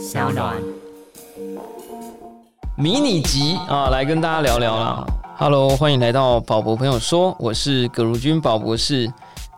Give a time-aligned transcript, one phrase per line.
[0.00, 0.56] 小暖。
[2.74, 5.04] 迷你集啊，来跟大家聊聊啦。
[5.36, 9.12] Hello，欢迎来到宝博朋友说，我是葛如君宝博士。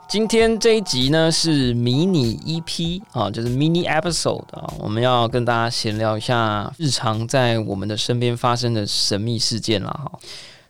[0.09, 9.91] 今天这一集呢是迷你 EP 啊，就是 mini episode 啊，我们要跟大家闲聊一下日常在我们的身边发生的神秘事件了。
[9.91, 10.19] 哈。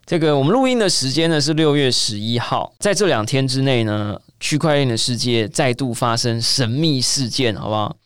[0.05, 7.97] 这个我们录音的时间呢是六月十一号，在这两天之内呢，区块链的世界再度发生神秘事件，好不好？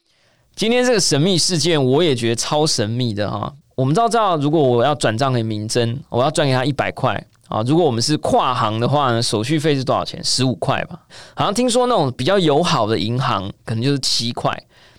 [0.56, 3.52] 今天这个神秘事件，我也觉得超神秘的哈。
[3.74, 7.62] 我们都知道，如果我要转账给明真，我要转给他一百块啊。
[7.66, 10.18] 如果我们是跨行的话呢，手续费是多少钱？
[10.24, 10.98] 十五块吧。
[11.34, 14.50] 好像听说那种比较友好的银行，可能就是七块。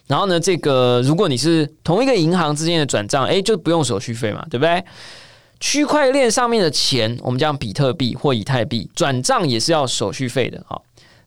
[0.06, 4.86] 然后呢，这个如果你是同一个银行之间的转账，哎，就不用手续费嘛，对不对？
[5.60, 10.80] 区块链上面的钱，我们讲比特币或以太币转账也是要手续费的啊。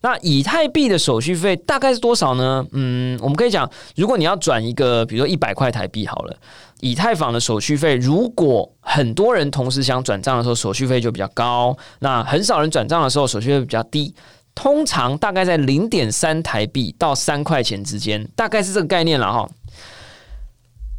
[0.02, 2.66] 那以太币的手续费大概是多少呢？
[2.72, 6.36] 嗯，我们可以讲，如果你要转一个，比如说一百块台币好了，
[6.80, 14.14] 以太坊的手续费，如果很多人同时想转账的时候，手续费就比较高；那很少人转账的时候，手续费比较低。
[14.54, 19.48] 通常大概在零点三台币到三块钱之间，大概是这个概念了哈。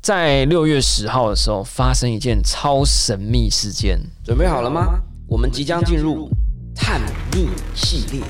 [0.01, 4.99] 在六月十号的时候，发生一件超神秘事件，准备好了吗？
[5.27, 6.29] 我们即将进入
[6.75, 7.01] 探
[7.33, 8.21] 秘系列。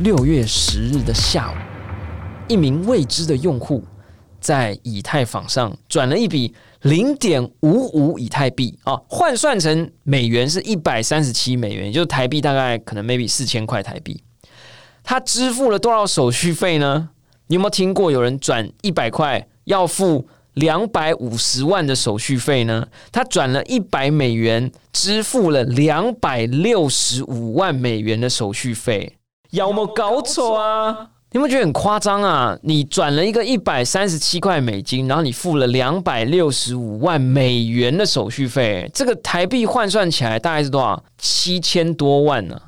[0.00, 1.54] 六月十日的下午，
[2.48, 3.84] 一名未知的用户
[4.40, 14.20] 在以太坊上转了一笔零点五五以太币啊，换算成美元是一百三十七美元，也就是台币大概可能 maybe 四千块台币。
[15.04, 17.10] 他支付了多少手续费呢？
[17.46, 22.88] 你有没有听过有人转一百块要付两百五十万的手续费呢？
[23.12, 29.18] 他转了一百美元，支付了两百六十五万美元的手续费。
[29.54, 31.10] 有没搞错啊？
[31.30, 32.58] 你们觉得很夸张啊？
[32.62, 41.04] 你转了一个一百三十七块美金，然后你付了两百六十五万美元的手续费，这个台币换算起来大概是多少？
[41.18, 42.60] 七千多万呢？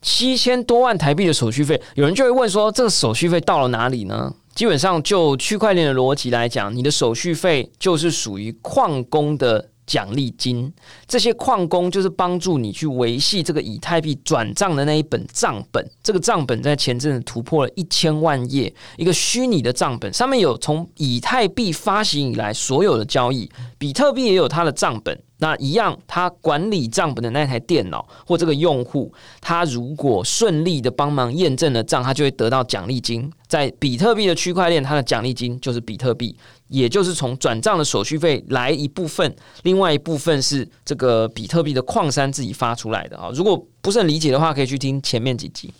[0.00, 4.32] 七千多万台币的手续费，有人就会问说，这个手续费到了哪里呢？
[4.54, 9.68] 基本上就区块链的逻辑来讲，你的手续费就是属于矿工的。
[9.86, 10.72] 奖励金，
[11.06, 15.88] 这些矿工就是帮助你去维系这个以太币转账的那一本账本。
[16.02, 25.18] 这个账本在前阵子突破了一千万页，一个虚拟的账本，上面有从以太币发行以来所有的交易，比特币也有它的账本。
[25.38, 33.30] 那一样，他管理账本的那台电脑或这个用户，他如果顺利的帮忙验证了账，他就会得到奖励金。
[33.48, 36.36] 在比特币的区块链，它的奖励金就是比特币，
[36.68, 43.30] 也就是从转账的手续费来一部分，另外一部分是这个比特币的矿山自己发出来的啊。
[43.34, 45.72] 如果不是很理解的话，可以去听前面几集。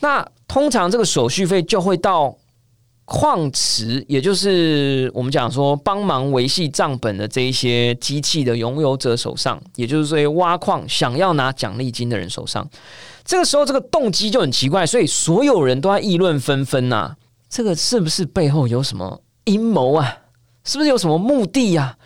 [0.00, 2.36] 那通常这个手续费就会到。
[3.06, 12.66] 矿池，也就是我们讲说帮忙维系账本的这一些机器的拥有者手上，也就是这些挖矿想要拿奖励金的人手上。
[13.24, 17.14] 这个时候，这个动机就很奇怪，所以所有人都在议论纷纷呐。
[17.50, 20.18] 这个是不是背后有什么阴谋啊？
[20.64, 21.96] 是不是有什么目的呀？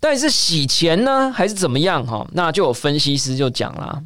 [0.00, 2.04] 到底是洗钱呢，还是怎么样？
[2.06, 4.02] 哈，那就有分析师就讲了，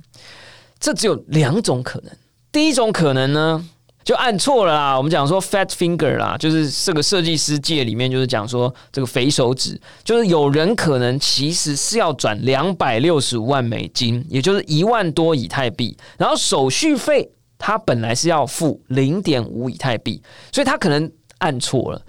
[0.79, 2.13] 这只有两种可能。
[2.51, 3.67] 第一种可能呢？
[4.05, 4.97] 就按错了啦！
[4.97, 22.03] 我们讲说 fat finger 啦，就是这个设计师界里面就是讲说这个肥手指，就是有人可能其实是要转两百六十五万美金，也就是一万多以太币，然后手续费他本来是要付零点五以太币，所以他可能按错了，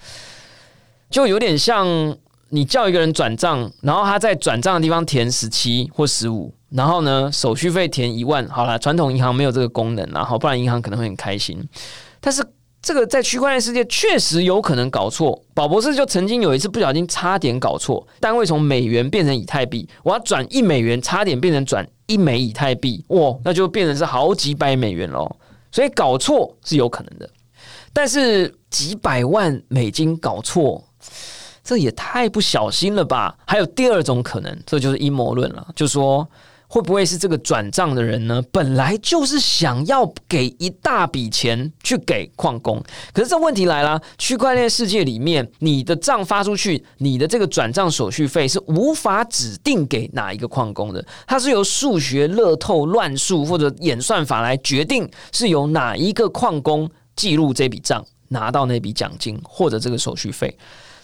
[1.10, 2.18] 就有点像。
[2.50, 11.62] 你叫一个人转账，然后他在转账的地方填十七或十五，然后呢手续费填一万，好了，传统银行没有这个功能，然后不然银行可能会很开心。
[12.20, 12.44] 但是
[12.82, 15.42] 这个在区块链世界确实有可能搞错。
[15.54, 25.30] 宝博士就曾经有一次不小心差点搞错，单位从美元变成以太币，我要转一美元，差点变成转一枚以太币，哇，那就变成是好几百美元喽。
[25.72, 27.30] 所以搞错是有可能的，
[27.94, 30.84] 但是几百万美金搞错。
[31.66, 33.38] 这也太不小心了吧！
[33.48, 36.28] 还有第二种可能，这就是阴谋论了，就说
[36.74, 38.42] 会不会是这个转账的人呢？
[38.52, 42.84] 本来就是想要给一大笔钱去给矿工，
[43.14, 60.58] 可是这问题来了，区块链世界里面，你的账发出去，你的这个转账手续费是无法指定给哪一个矿工的，它是由数学乐透乱数或者演算法来决定，是由哪一个矿工记录这笔账，拿到那笔奖金或者这个手续费。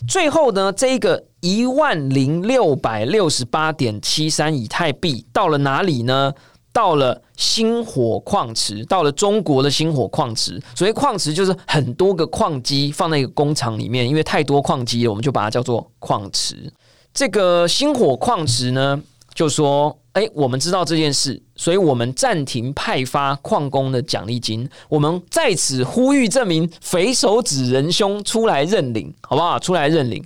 [0.08, 6.34] 最后呢，这个一万零六百六十八点七三以太币到了哪里呢？
[6.72, 10.62] 到了星火矿池，到了中国的星火矿池。
[10.76, 16.72] 所以矿池，就是很多个矿机放在一个工厂里面，因为太多矿机了，我们就把它叫做矿池。
[17.12, 19.02] 这个星火矿池呢，
[19.40, 24.70] 就说：“哎，我们知道这件事，所以我们暂停派发矿工的奖励金。
[24.90, 29.58] 我们在此呼吁这名匪首指仁兄出来认领，好不好？
[29.58, 30.22] 出来认领。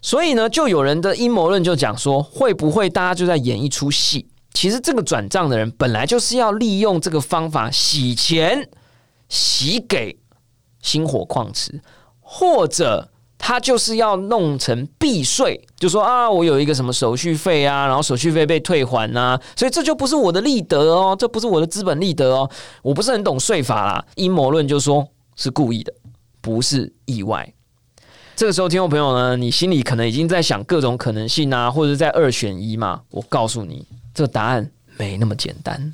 [0.00, 8.66] 所以呢，就有人的阴谋论就讲说，会不会大家就在演一出戏？”其实这个转账的人本来就是要利用这个方法洗钱，
[9.28, 10.16] 洗给
[10.80, 11.82] 星火矿池，
[12.18, 13.10] 或者
[13.46, 22.50] 他就是要弄成避税，就说啊，我有一个什么手续费啊，然后手续费被退还呐，所以这就不是我的利得哦，这不是我的资本利得哦，
[22.80, 25.06] 我不是很懂税法啦，阴谋论就说
[25.36, 25.92] 是故意的，
[26.40, 27.52] 不是意外。
[28.34, 33.86] 这个时候，听众朋友呢，你心里可能已经在想各种可能性啊，或者在二选一嘛，我告诉你。
[34.14, 35.92] 这个答案没那么简单。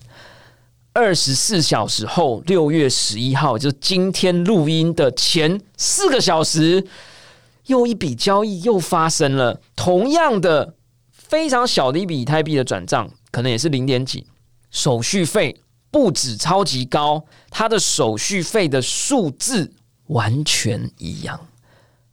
[0.92, 6.86] 二十四小时后，六月十一号，就今天录音的前四个小时，
[7.66, 9.60] 又一笔交易又发生了。
[9.76, 10.74] 同样的，
[11.10, 14.26] 非常小的一笔以太币的转账，可能也是零点几，
[14.70, 15.60] 手续费
[15.90, 19.72] 不止超级高，它的手续费的数字
[20.06, 21.48] 完全一样，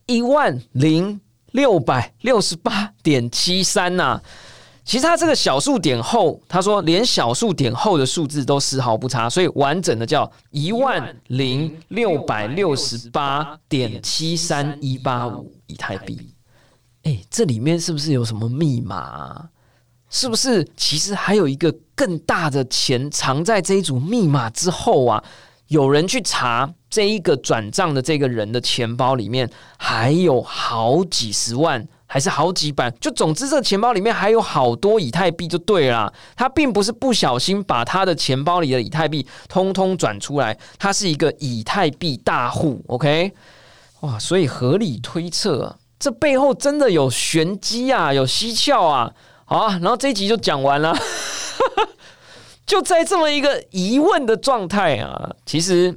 [0.05, 1.19] 一万零
[1.51, 4.21] 六百六十八点七三呐。
[4.87, 16.17] 其实他这个小数点后，他说连小数点后的数字都丝毫不差，所以完整的叫一万零六百六十八点七三一八五以太币。
[17.03, 19.49] 哎，这里面是不是有什么密码？
[20.09, 25.21] 是不是其实还有一个更大的钱藏在这一组密码之后啊？
[25.67, 31.85] 有人去查这一个转账的这个人的钱包里面还有好几十万。
[32.09, 36.11] 还是好几百，就总之这钱包里面还有好多以太币就对了。
[36.37, 42.81] 他并不是不小心把他的钱包里的以太币通通转出来，他是一个以太币大户。
[42.87, 43.33] OK，
[43.99, 49.11] 哇，所以合理推测，这背后真的有玄机啊，有蹊跷啊。
[49.43, 50.97] 好啊，然后这一集就讲完了。
[52.65, 55.93] 就在这么一个疑问的状态啊，其实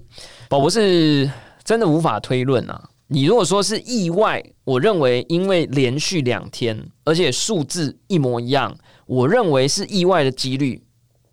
[0.48, 1.30] 宝博士
[1.64, 2.89] 真的无法推论啊。
[3.12, 10.80] 你如果说是意外，我认为因为连续两天，而且数字一模一样，我认为是意外的几率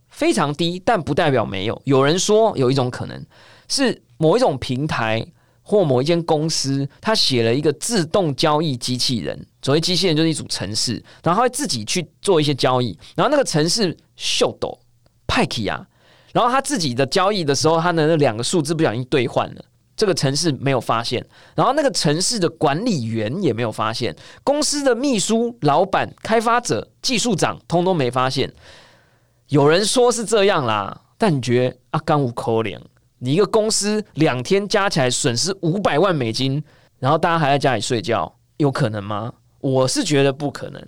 [0.09, 1.79] 非常低，但不代表没有。
[1.85, 3.23] 有人说有一种可能
[3.67, 5.23] 是某一种平台
[5.61, 14.79] 或某一间公司，他写了一个自动交易机器人，所谓机器人就是一组程式，然后会自己去做一些交易，然后那个程式秀抖
[15.27, 15.85] 派克啊，
[16.33, 19.63] 然后他自己的交易的时候，他的那两个数字不小心兑换了。
[19.97, 28.53] 这个城市没有发现，然后那个城市的管理员也没有发现，公司的秘书、老板、开发者、技术长通通没发现。
[29.47, 32.79] 有人说是这样啦，但你觉得啊，干无可怜？
[33.17, 36.63] 你一个公司两天加起来损失五百万美金，
[36.99, 39.33] 然后大家还在家里睡觉，有可能吗？
[39.59, 40.87] 我是觉得不可能。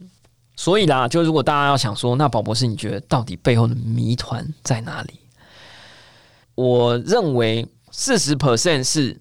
[0.56, 5.20] 所以啦，就如果大家要想说，那宝博士，你觉得到底背后的谜团在哪里？
[6.54, 7.68] 我认为。
[8.02, 9.20] 四十 percent 是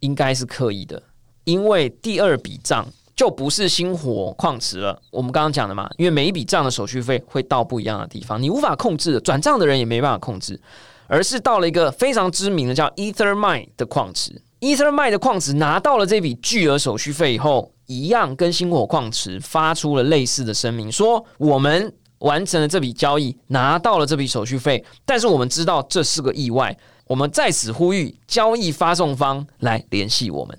[0.00, 1.02] 应该是刻意的，
[1.44, 4.98] 因为第二笔账就不是星火矿池了。
[5.10, 10.58] 我们刚刚讲的嘛，因为每一笔账的手续费会到不一样的地方，你无法控制的，转账的人也没办法控制，
[11.06, 14.40] 而是到了一个非常知名的叫 EtherMine 的矿池。
[14.60, 26.74] EtherMine 的矿池拿到了这笔巨额手续费以后，一样跟星火矿池发出了类似的声明，说我们完成了这笔交易，拿到了这笔手续费，但是我们知道这是个意外。
[27.08, 30.56] 我们在此呼吁交易发送方来联系我们，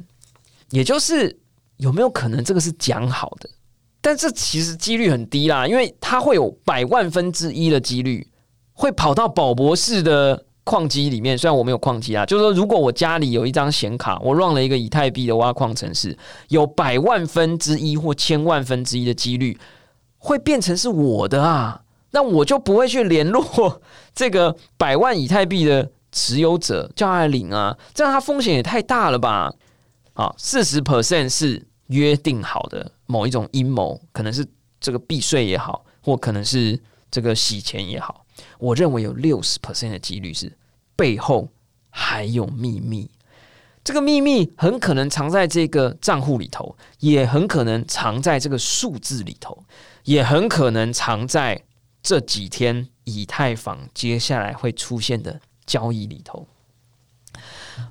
[0.71, 1.39] 也就是
[1.77, 3.47] 有没有可能这个是讲好的？
[4.01, 8.27] 但这其实几率很低啦，因为它会有百万分之一的几率
[8.73, 11.37] 会跑到宝博士的矿机里面。
[11.37, 19.55] 虽然我没有矿机啊，就是说如果我家里有一张显卡，我乱了一个以太币的挖矿程式，有百万分之一或千万分之一的几率
[20.17, 23.81] 会变成是我的啊，那我就不会去联络
[24.15, 25.91] 这个百万以太币的。
[26.11, 29.53] 持有者叫他领啊，这样他风险也太大了吧？
[30.13, 34.45] 好，四十 percent 是约定好的某一种阴谋，可能是
[34.79, 38.25] 这个避税也好，或可能是这个洗钱也好。
[38.57, 40.57] 我认为有六十 percent 的几率是
[40.95, 41.49] 背后
[41.89, 43.09] 还有秘密，
[43.83, 49.65] 这个秘密很可能藏在这个账户里头，也很可能藏在这个数字里头，
[50.03, 51.63] 也很可能藏在
[52.01, 55.39] 这几天以太坊接下来会出现的。
[55.69, 56.47] 交易里头，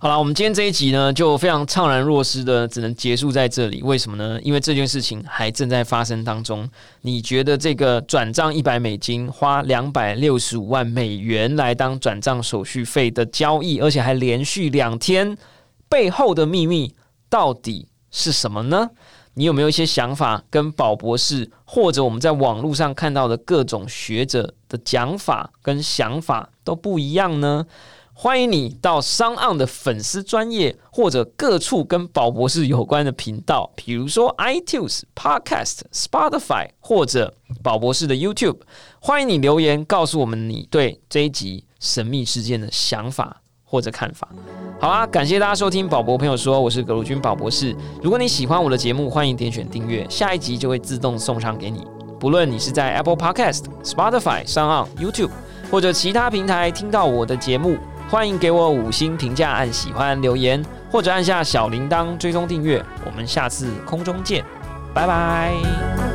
[0.01, 3.81] 好了，我们今天这一集呢，就非常怅然若失的，只能结束在这里。
[3.85, 4.41] 为什么呢？
[4.43, 6.69] 因为这件事情还正在发生当中。
[7.03, 15.39] 你觉得这个转账一百美金，花两百六十五万美元来当转账手续费的交易，而且还连续两天，
[15.89, 16.93] 背后的秘密
[17.29, 18.91] 到底是什么呢？
[19.39, 27.65] 你有没有一些想法，跟宝博士或者我们在网络上看到的各种学者的讲法跟想法都不一样呢？
[28.13, 38.59] 欢迎你到商岸的粉丝专业或者各处跟宝博士有关的频道，比如说 iTunes、Podcast、Spotify 或者宝博士的 YouTube。
[38.99, 44.27] 欢迎你留言告诉我们你对这一集神秘事件的想法或者看法。
[44.81, 47.75] 好啦，感谢大家收听宝博朋友说，我是葛如君宝博士。
[48.03, 51.87] 如果你喜欢我的节目，欢迎点选订阅，下一集就会自动送上给你。
[52.19, 55.31] 不论你是在 Apple Podcast、Spotify、上岸 YouTube
[55.71, 57.77] 或者其他平台听到我的节目。
[58.11, 62.83] 欢迎给我五星评价，按喜欢留言，或者按下小铃铛追踪订阅。
[63.05, 64.43] 我们下次空中见，
[64.95, 66.08] 拜拜。